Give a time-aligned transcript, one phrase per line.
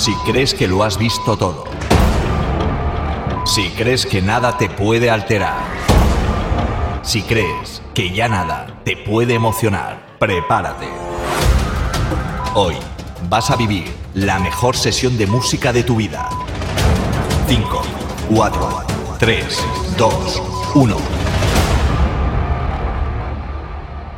[0.00, 1.64] si crees que lo has visto todo.
[3.44, 5.60] Si crees que nada te puede alterar.
[7.02, 10.88] Si crees que ya nada te puede emocionar, prepárate.
[12.54, 12.76] Hoy
[13.28, 16.30] vas a vivir la mejor sesión de música de tu vida.
[17.46, 17.82] 5,
[18.34, 18.68] 4,
[19.18, 19.64] 3,
[19.98, 20.42] 2,
[20.76, 20.96] 1.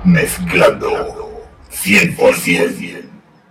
[0.05, 3.03] Mezclando 100%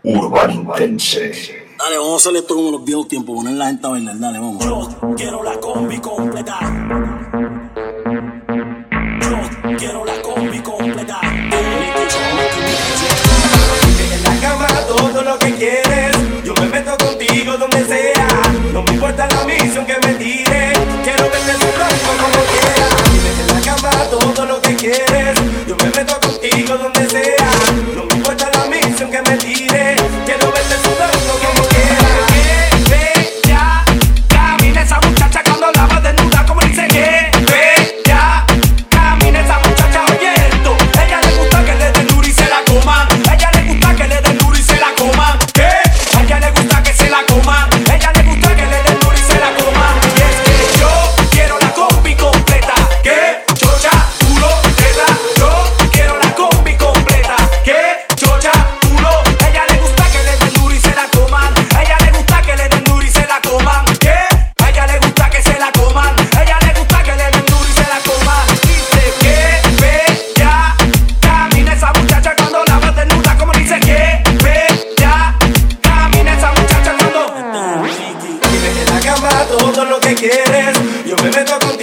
[0.04, 1.61] Urban Intense.
[1.82, 4.38] Dale, vamos a hacer esto como los viejos tiempos, poner la gente a bailar, dale,
[4.38, 4.64] vamos.
[4.64, 6.60] Yo quiero la combi completa.
[9.20, 11.20] Yo quiero la combi completa.
[14.14, 18.28] En la cama todo lo que quieres, yo me meto contigo donde sea.
[18.74, 20.11] No me importa la misión que me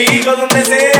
[0.09, 0.98] contigo donde sea.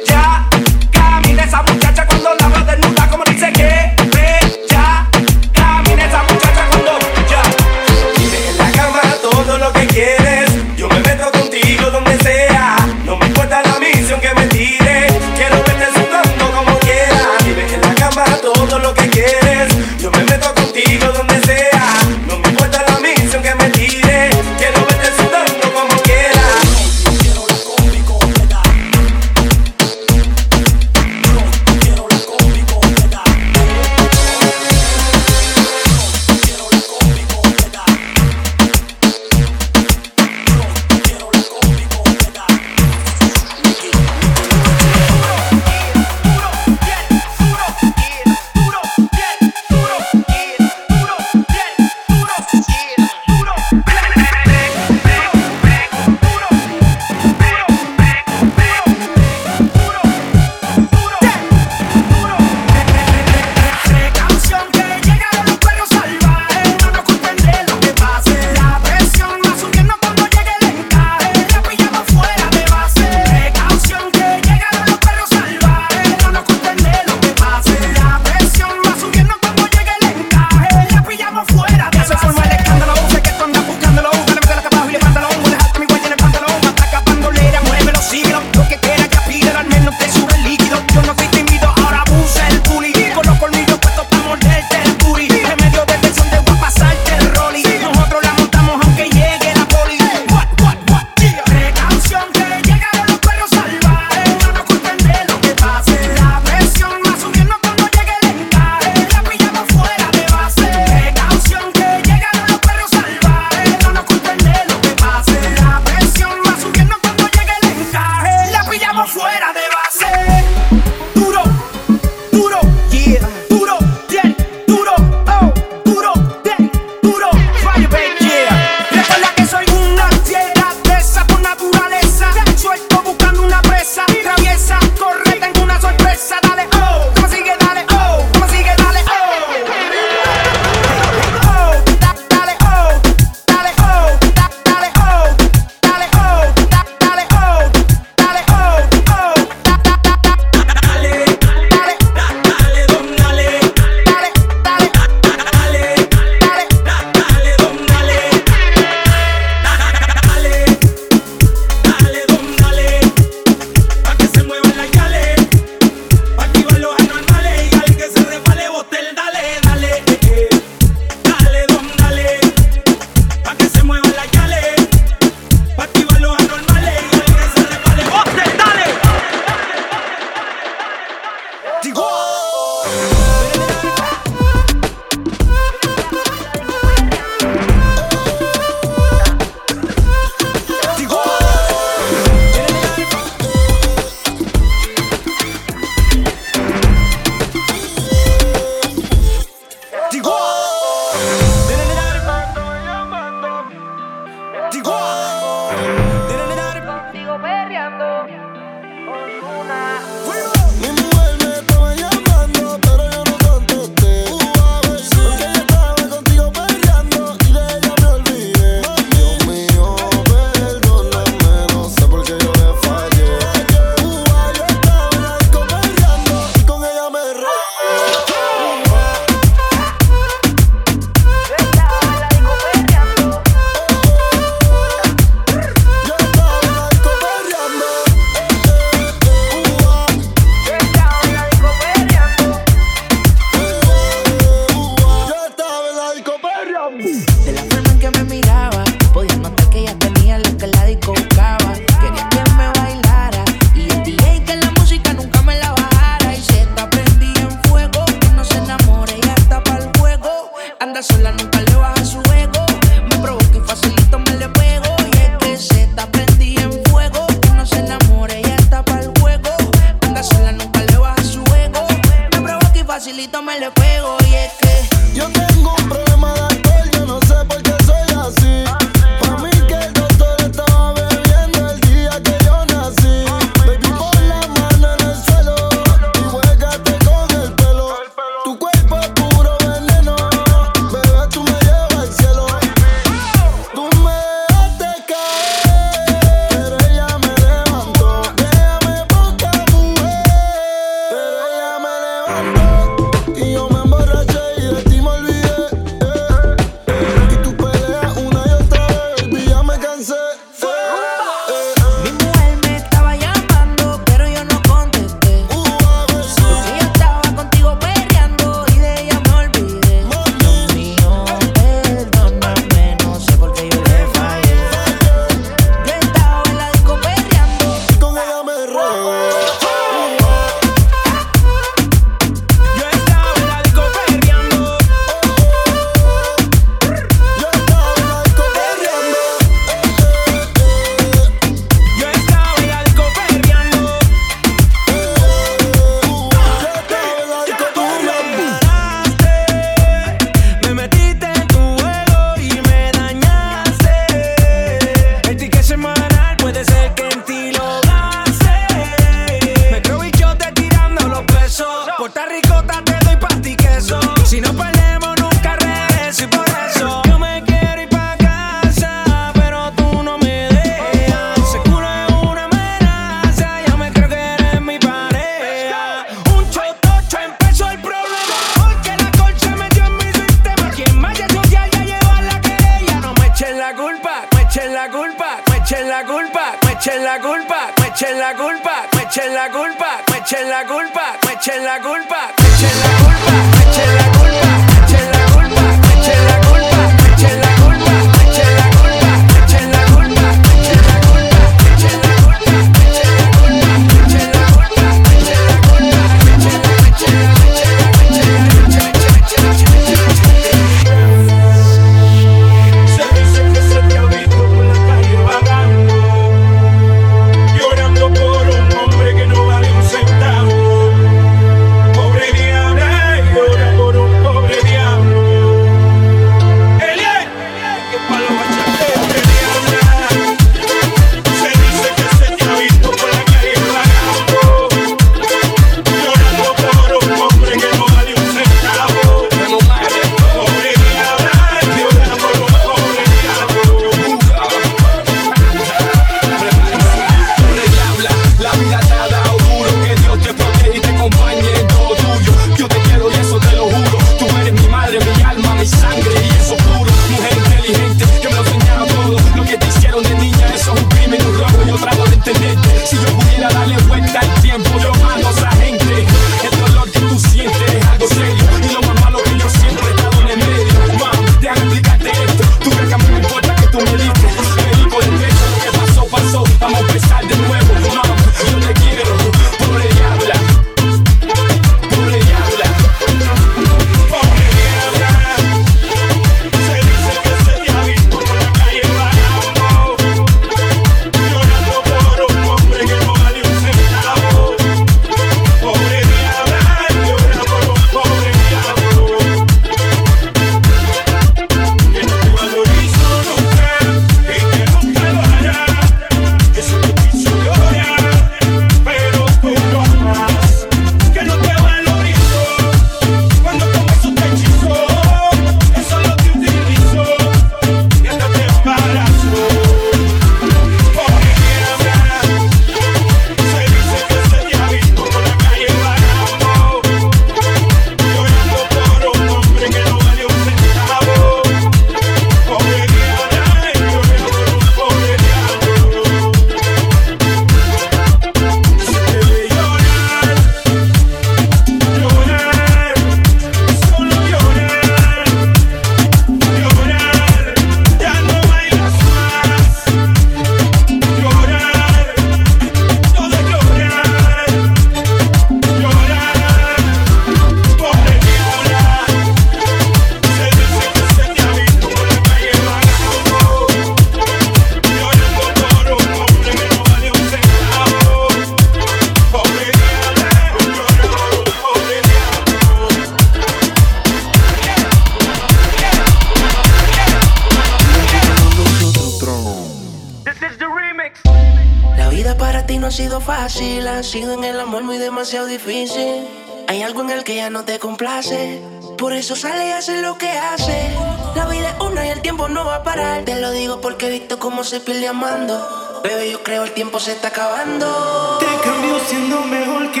[594.72, 596.00] se pierde amando.
[596.02, 598.38] Bebé, yo creo el tiempo se está acabando.
[598.38, 600.00] Te cambio siendo mejor que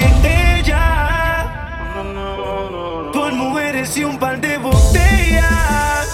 [0.58, 1.92] ella.
[3.12, 6.06] Por mujeres y un par de botellas.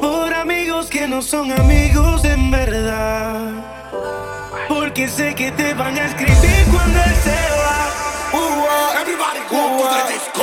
[0.00, 3.50] Por amigos que no son amigos en verdad.
[4.68, 7.78] Porque sé que te van a escribir cuando él se va.
[8.32, 9.00] Uh.
[9.00, 10.35] Everybody go uh.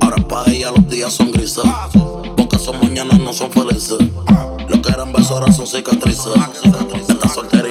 [0.00, 1.64] Ahora para ella los días son grises.
[2.36, 3.98] Porque son mañanas no son felices.
[4.68, 6.32] Lo que eran besos ahora son cicatrices.
[7.08, 7.63] Está soltera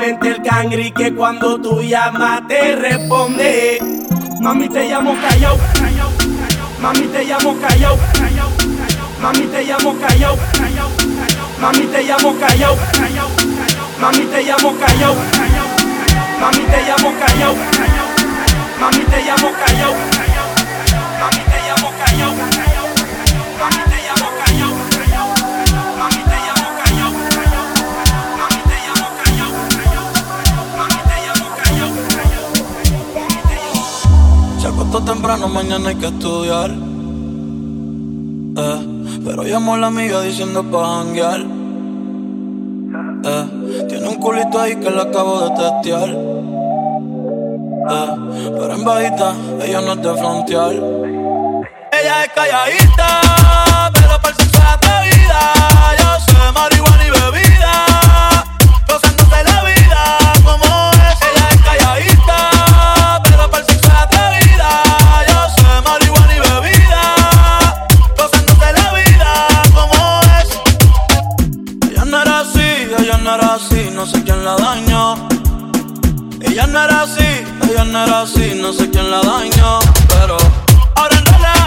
[0.00, 3.78] el cangri que cuando tú llamas te responde.
[4.40, 5.58] Mami te llamo callao,
[6.80, 7.98] mami te llamo callao,
[9.20, 10.36] mami te llamo callao,
[11.60, 12.76] mami te llamo callao,
[14.00, 15.16] mami te llamo callao,
[16.40, 17.54] mami te llamo callao,
[18.80, 19.94] mami te llamo callao,
[21.20, 22.71] mami te llamo callao.
[35.04, 36.70] temprano mañana hay que estudiar.
[38.56, 41.40] Eh, pero llamó a la amiga diciendo pa' janguear.
[43.24, 46.08] Eh, tiene un culito ahí que la acabo de testear.
[47.90, 48.16] Eh,
[48.58, 50.72] pero en bajita ella no es de frontear.
[50.72, 53.20] Ella es calladita,
[53.92, 55.40] pero por su vida
[55.98, 57.41] yo soy marihuana y bebida.
[74.12, 75.14] No sé quién la dañó.
[76.42, 77.24] Ella no era así,
[77.66, 80.36] ella no era así, no sé quién la dañó, pero
[80.96, 81.61] ahora no le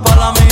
[0.00, 0.47] para mí.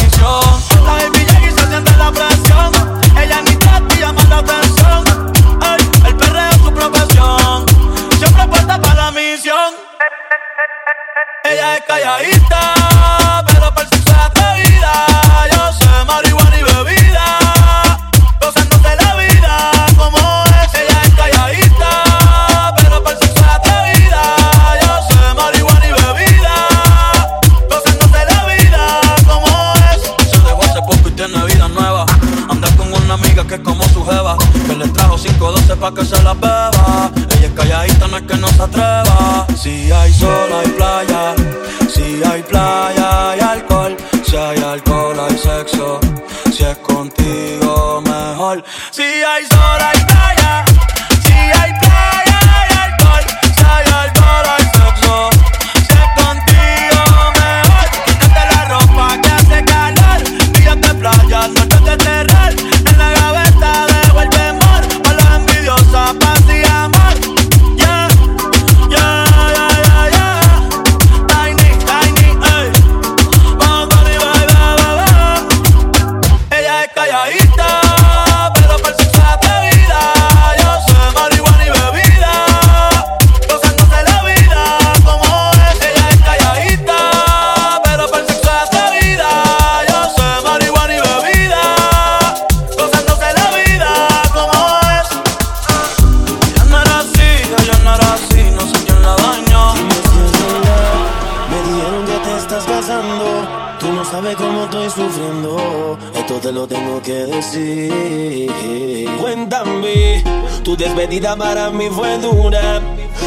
[111.17, 112.81] vida para mí fue dura.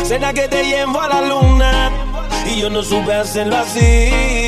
[0.03, 1.91] Será que te llevo a la luna
[2.45, 4.38] y yo no supe hacerlo así.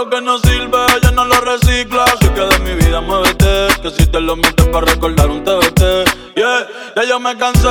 [0.00, 2.04] lo que no sirve, ya no lo recicla.
[2.04, 5.80] Así que de mi vida muévete, que si te lo metes para recordar un TBT.
[6.36, 7.68] Yeah, ya yo me cansé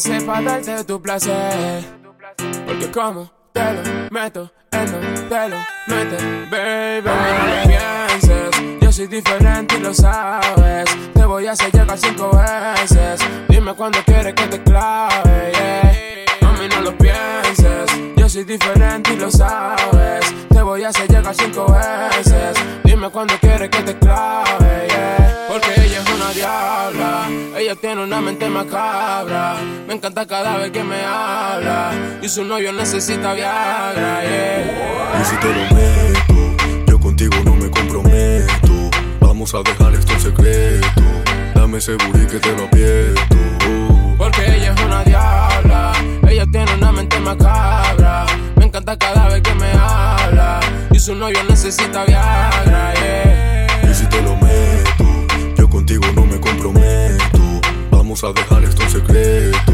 [0.00, 1.84] sepa darte tu placer.
[2.66, 5.56] Porque como te lo meto, él no te lo
[5.88, 6.16] mete,
[6.50, 7.04] baby.
[7.04, 10.88] No pienses, yo soy diferente y lo sabes.
[11.12, 13.20] Te voy a hacer llegar cinco veces.
[13.48, 15.92] Dime cuándo quieres que te clave, yeah.
[16.40, 20.24] Mami, no lo pienses, yo soy diferente y lo sabes.
[20.48, 22.56] Te voy a hacer llegar cinco veces.
[22.84, 25.29] Dime cuándo quieres que te clave, yeah.
[26.30, 27.28] Una diabla.
[27.58, 29.56] Ella tiene una mente macabra.
[29.88, 31.90] Me encanta cada vez que me habla.
[32.22, 34.22] Y su novio necesita Viagra.
[34.22, 35.20] Yeah.
[35.20, 38.90] Y si te lo meto, yo contigo no me comprometo.
[39.20, 41.02] Vamos a dejar esto en secreto.
[41.52, 43.36] Dame ese booty que te lo aprieto.
[44.16, 45.92] Porque ella es una diabla.
[46.28, 48.26] Ella tiene una mente macabra.
[48.54, 50.60] Me encanta cada vez que me habla.
[50.92, 52.94] Y su novio necesita Viagra.
[52.94, 53.39] Yeah.
[55.90, 57.60] Contigo no me comprometo.
[57.90, 59.72] Vamos a dejar esto en secreto.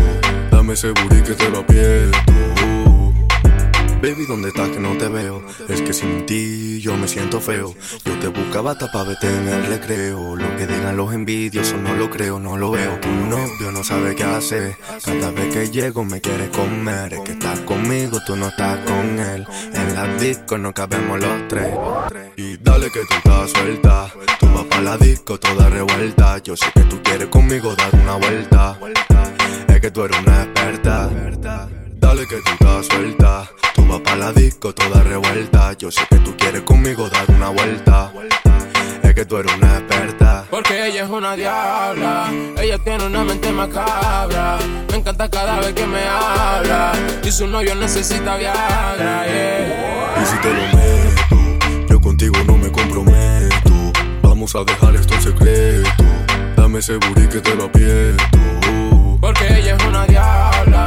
[0.51, 2.66] Dame ese booty que te lo aprieto.
[4.07, 5.43] Baby, ¿dónde estás que no te veo?
[5.69, 7.75] Es que sin ti yo me siento feo.
[8.05, 10.37] Yo te buscaba hasta pa' verte en el recreo.
[10.37, 13.01] Lo que digan los envidiosos no lo creo, no lo veo.
[13.01, 14.77] Tu novio no sabe qué hacer.
[15.05, 17.15] Cada vez que llego me quiere comer.
[17.15, 19.45] Es que estás conmigo, tú no estás con él.
[19.75, 21.75] En la disco no cabemos los tres.
[22.37, 24.09] Y dale que tú estás suelta.
[24.39, 26.39] Tú vas pa' la disco toda revuelta.
[26.45, 28.79] Yo sé que tú quieres conmigo dar una vuelta.
[29.67, 31.11] Es que tú eres una experta.
[31.97, 33.51] Dale que tú estás suelta.
[33.75, 35.73] Tú vas pa' la disco toda revuelta.
[35.75, 38.13] Yo sé que tú quieres conmigo dar una vuelta.
[39.03, 40.45] Es que tú eres una experta.
[40.51, 42.33] Porque ella es una diabla.
[42.59, 44.59] Ella tiene una mente macabra.
[44.91, 46.93] Me encanta cada vez que me habla.
[47.25, 49.27] Y su novio necesita Viagra.
[49.27, 50.23] Yeah.
[50.23, 53.93] Y si te lo meto, yo contigo no me comprometo.
[54.23, 56.05] Vamos a dejar esto en secreto.
[56.57, 58.25] Dame ese booty que te lo aprieto.
[59.21, 60.86] Porque ella es una diabla.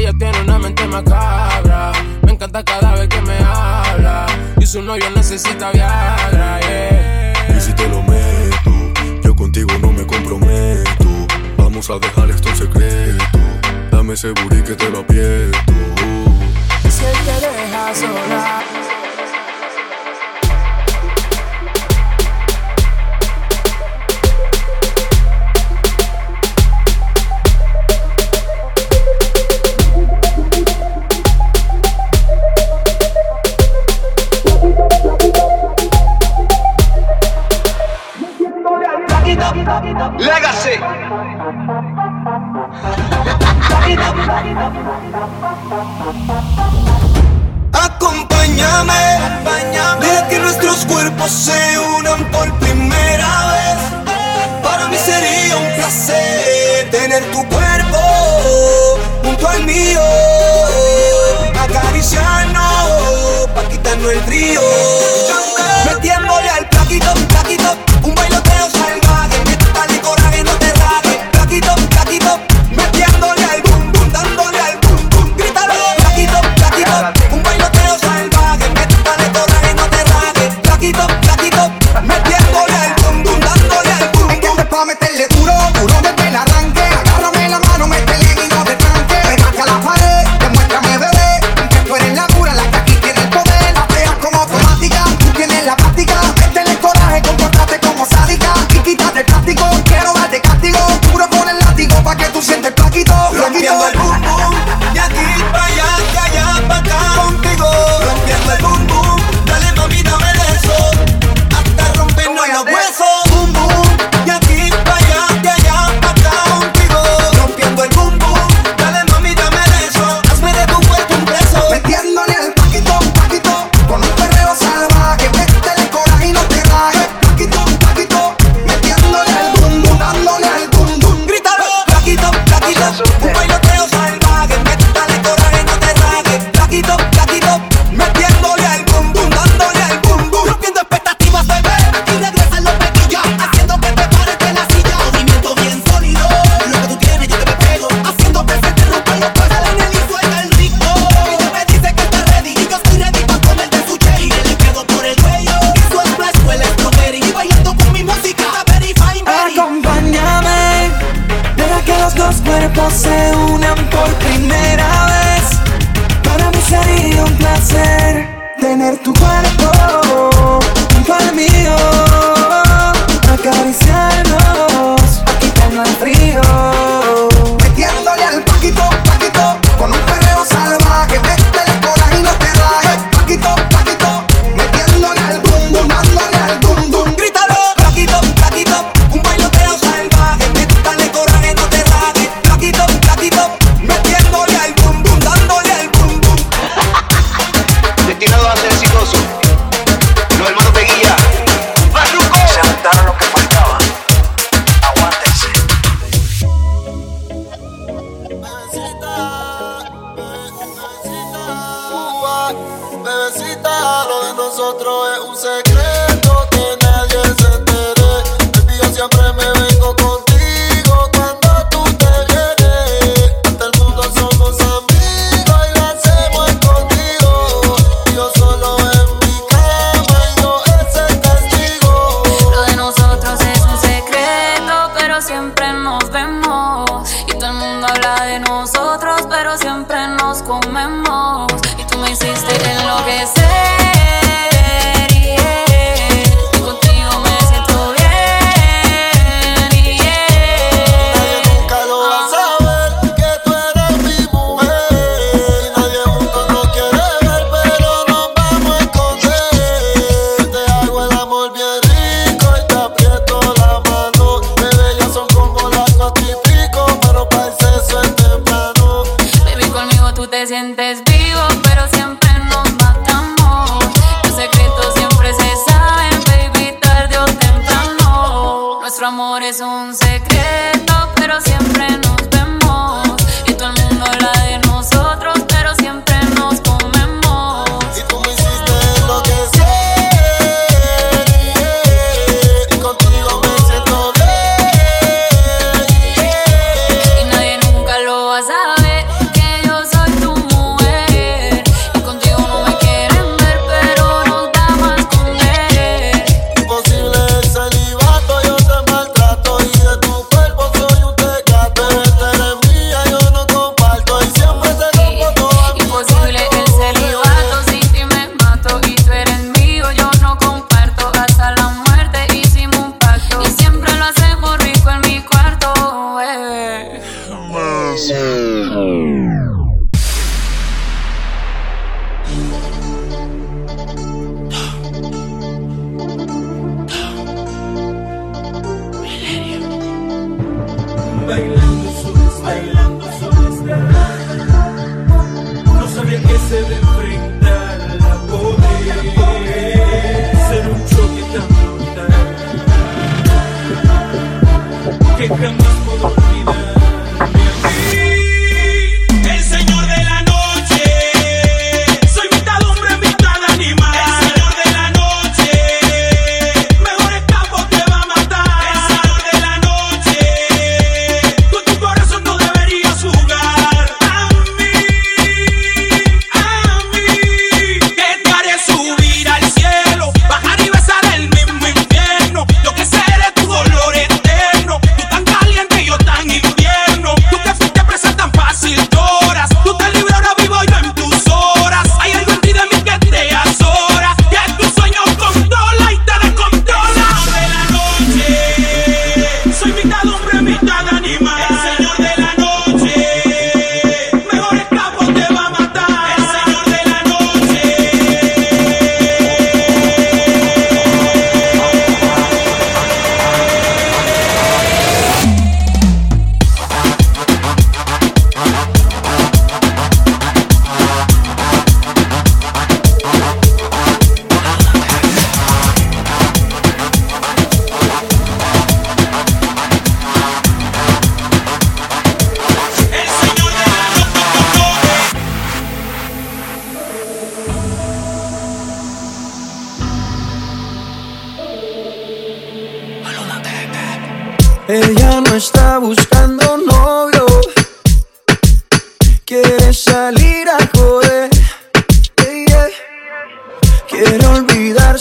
[0.00, 1.92] Ella tiene una mente macabra.
[2.22, 4.24] Me encanta cada vez que me habla.
[4.58, 6.58] Y su novio necesita Viagra.
[6.60, 7.56] Yeah.
[7.58, 8.72] Y si te lo meto,
[9.22, 11.04] yo contigo no me comprometo.
[11.58, 13.38] Vamos a dejar esto en secreto.
[13.90, 15.58] Dame ese booty que te lo aprieto.
[16.88, 18.79] Si él te deja sola.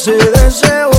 [0.09, 0.89] ese deseo.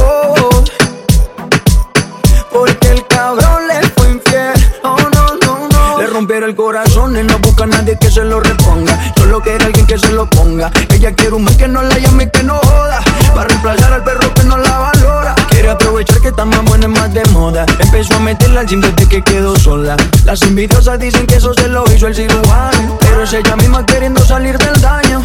[2.52, 4.52] Porque el cabrón le fue infiel.
[4.82, 6.00] Oh no, no, no.
[6.00, 8.98] Le rompieron el corazón y no busca a nadie que se lo reponga.
[9.16, 10.70] Solo quiere alguien que se lo ponga.
[10.90, 13.00] Ella quiere un man que no la llame y que no joda.
[13.34, 15.34] Para reemplazar al perro que no la valora.
[15.50, 17.66] Quiere aprovechar que está más buena y más de moda.
[17.78, 19.96] Empezó a meterla al gym desde que quedó sola.
[20.24, 22.98] Las envidiosas dicen que eso se lo hizo el cirujano.
[23.00, 25.24] Pero es ella misma queriendo salir del daño.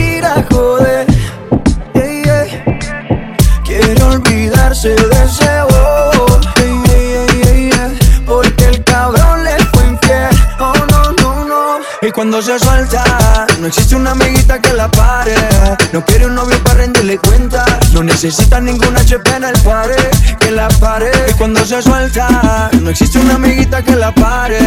[4.81, 5.67] se deseó.
[8.25, 10.29] Porque el cabrón le fue infiel.
[10.59, 11.79] Oh, no, no, no.
[12.01, 15.35] Y cuando se suelta, no existe una amiguita que la pare.
[15.93, 17.63] No quiere un novio para rendirle cuenta.
[17.93, 19.95] No necesita ninguna HP en el pare.
[20.39, 21.11] Que la pare.
[21.29, 24.57] Y cuando se suelta, no existe una amiguita que la pare.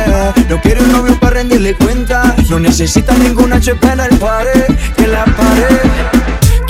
[0.49, 2.37] No quiere un novio para rendirle cuenta.
[2.49, 4.67] No necesita ninguna HP en el pare.
[4.97, 6.25] Que la pare.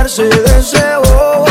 [0.00, 1.49] darse deseo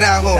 [0.00, 0.37] también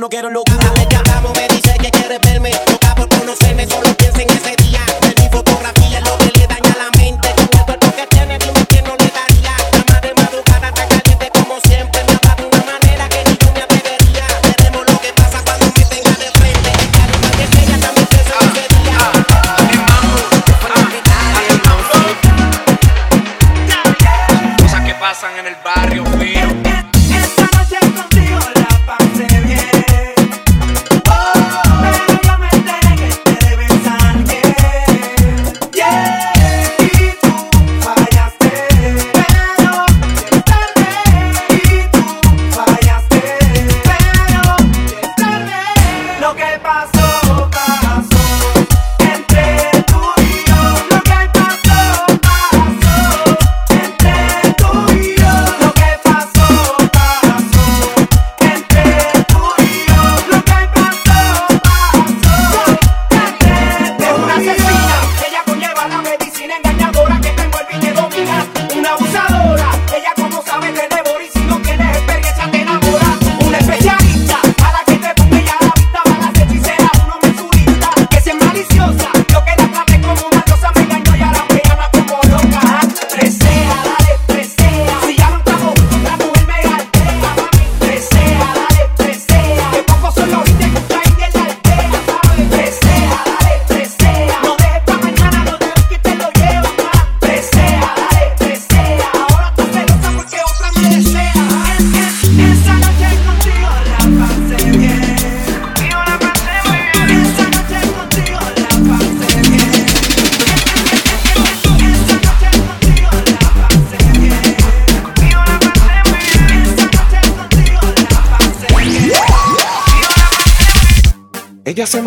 [0.00, 0.30] uno, quiero.
[0.30, 0.49] Dame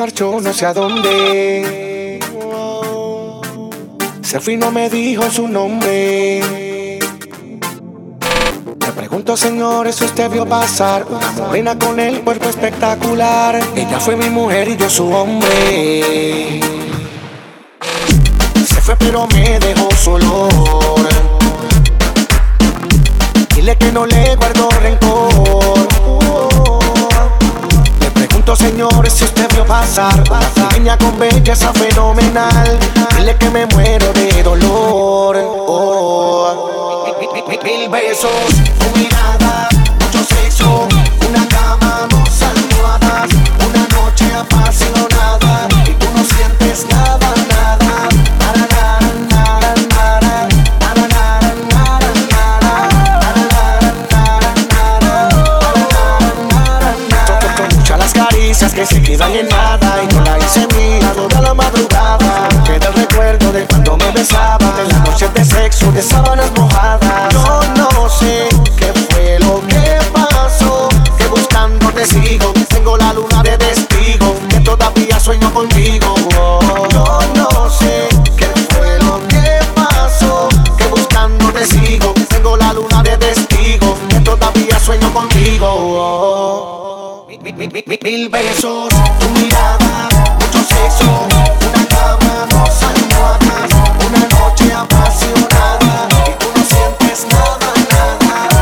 [0.04, 2.20] marchó no sé a dónde.
[4.22, 6.42] Se fue y no me dijo su nombre.
[8.80, 13.62] Le pregunto, señores, si usted vio pasar una morena con el cuerpo espectacular.
[13.78, 16.60] Ella fue mi mujer y yo su hombre.
[18.68, 21.08] Se fue pero me dejó su olor.
[23.56, 25.88] Dile que no le guardo rencor.
[28.02, 32.80] Le pregunto, señores, si usted pasar pequeña con belleza fenomenal.
[33.18, 35.38] Dile que me muero de dolor.
[35.68, 36.74] Oh.
[37.64, 39.70] Mil besos, tu mirada,
[40.02, 40.86] mucho sexo,
[41.30, 43.30] una cama, dos almohadas,
[43.66, 47.23] una noche apasionada y tú no sientes nada.
[58.54, 62.48] Que se quedan en nada Y no la hice mía toda la madrugada.
[62.64, 67.34] Queda el recuerdo de cuando me besaba De las noches de sexo, de sábanas mojadas.
[67.34, 70.88] Yo no sé qué fue lo que pasó
[71.18, 76.14] Que buscando te sigo Tengo la luna de testigo Que todavía sueño contigo
[87.74, 90.08] Mil, besos, tu mirada,
[90.40, 91.10] mucho sexo,
[91.72, 93.72] una cama, dos almohadas,
[94.06, 98.54] una noche apasionada y tú no sientes nada, nada.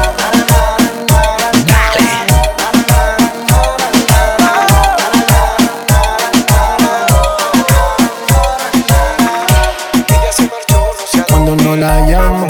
[11.28, 12.48] Cuando no la llamo,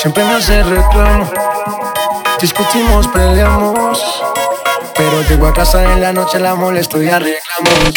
[0.00, 1.28] siempre me hace reclamo.
[2.40, 3.67] Discutimos, peleamos.
[5.48, 7.94] A casa en la noche, la molesto y arreglamos.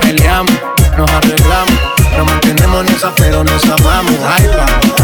[0.00, 0.54] Peleamos,
[0.96, 1.74] nos arreglamos.
[2.16, 4.14] Nos mantenemos en esa, pero nos amamos.
[4.24, 4.99] Ay, vamos.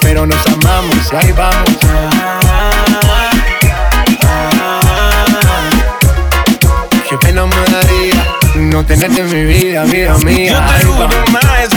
[0.00, 1.12] Pero nos amamos.
[1.12, 1.76] Y ahí vamos.
[7.08, 8.24] Qué pena me daría
[8.54, 10.52] no tenerte en mi vida, vida mía.
[10.52, 11.73] Yo te juro más,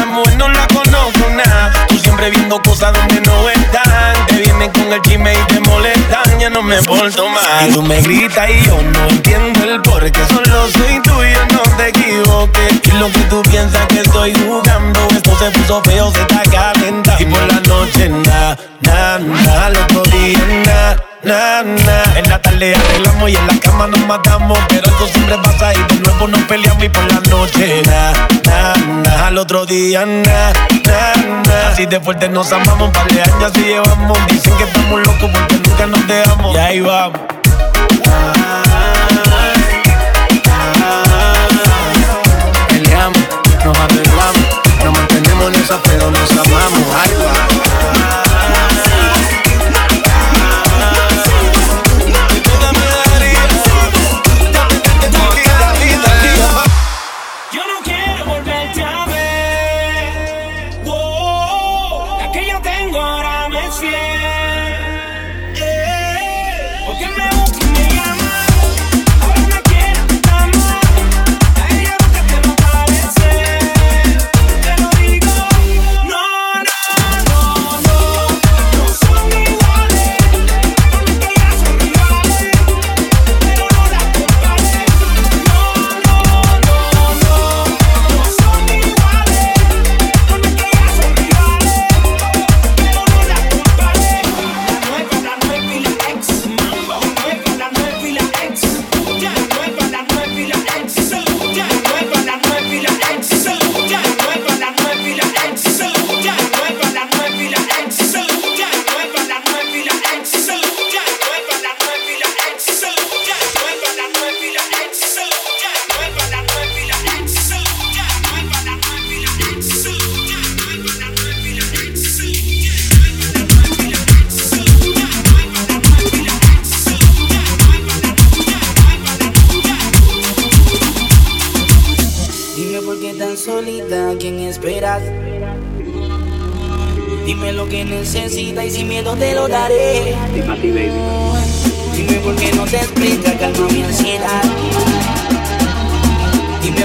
[2.17, 4.27] siempre viendo cosas donde no están.
[4.27, 6.39] Te vienen con el chisme y te molestan.
[6.39, 7.69] Ya no me porto mal.
[7.69, 10.25] Y tú me gritas y yo no entiendo el por qué.
[10.25, 12.73] Solo soy tuyo, no te equivoques.
[12.83, 15.07] Y lo que tú piensas que estoy jugando.
[15.11, 17.23] Esto se puso feo, se está calentando.
[17.23, 19.65] Y por la noche, nada, nada, nada.
[19.67, 21.03] Al otro día, nada.
[21.23, 22.03] Na, na.
[22.15, 24.57] En la tarde arreglamos y en la cama nos matamos.
[24.69, 28.11] Pero esto siempre pasa y de nuevo nos peleamos y por la noche, na,
[28.45, 29.27] na, na.
[29.27, 30.53] Al otro día, na,
[30.85, 31.56] na
[31.89, 32.87] de fuerte nos amamos.
[32.87, 34.17] Un par de años y llevamos.
[34.29, 36.55] Dicen que estamos locos porque nunca nos dejamos.
[36.55, 37.19] Y ahí vamos.
[38.07, 39.03] Ah, ah,
[40.81, 41.47] ah,
[42.67, 43.19] Peleamos,
[43.65, 44.45] nos arreglamos,
[44.83, 46.95] nos mantenemos en esa, pero nos amamos.
[46.95, 47.36] Ahí.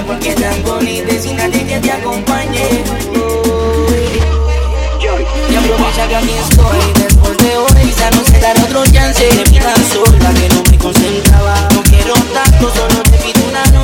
[0.01, 2.83] porque es tan bonita y sin nadie que te acompañe.
[5.49, 9.29] Y aprovecha que aquí estoy, después de hoy ya no se dará otro chance.
[9.35, 13.82] Me miras sola que no me concentraba, no quiero tanto, solo te pido una noche.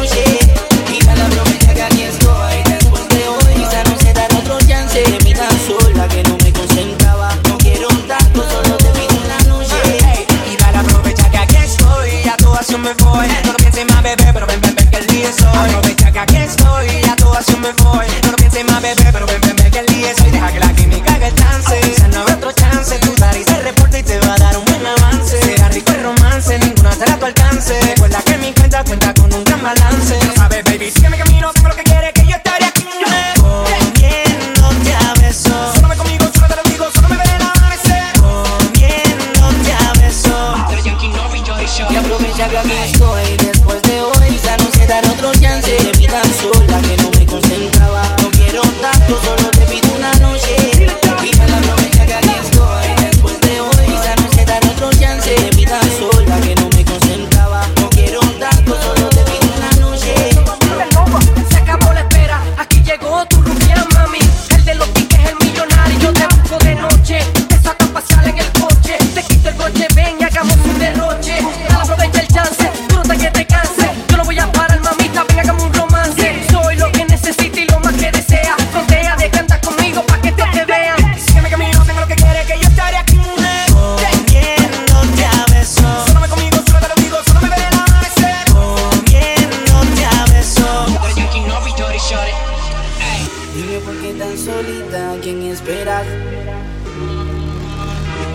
[16.26, 16.59] cagues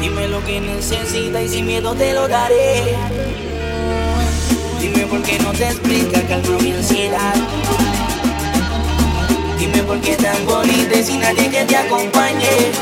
[0.00, 2.96] Dime lo que necesitas y sin miedo te lo daré.
[4.80, 7.34] Dime por qué no te explica, calma mi ansiedad.
[9.58, 12.72] Dime por qué tan bonita sin nadie que te acompañe.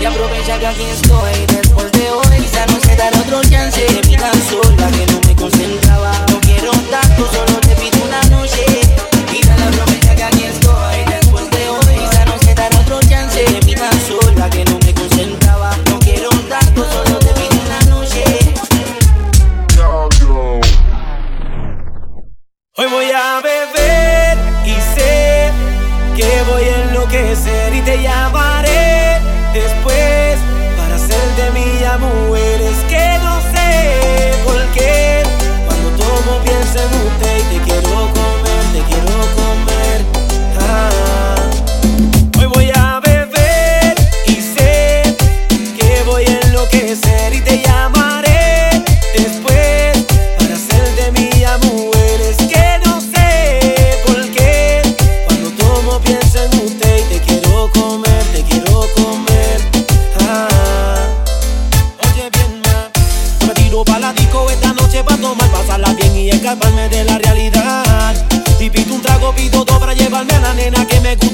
[0.00, 2.42] Y aprovecha que aquí estoy después de hoy.
[2.42, 3.80] Quizá no se dará otro chance.
[3.80, 6.12] De Me tan sola que no me concentraba.
[6.30, 7.69] No quiero tanto, solo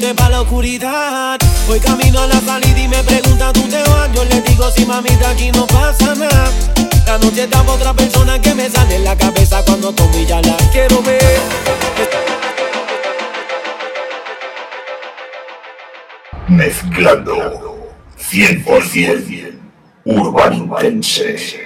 [0.07, 1.39] viene pa' la oscuridad.
[1.67, 4.13] Voy camino a la salida y me pregunta, ¿tú te vas?
[4.15, 6.51] Yo le digo, sí, mamita, aquí no pasa nada.
[7.07, 10.41] La noche está otra persona que me sale en la cabeza cuando tomo y ya
[10.43, 11.41] la quiero ver.
[16.49, 19.59] Mezclando 100%
[20.05, 21.66] Urban Intense.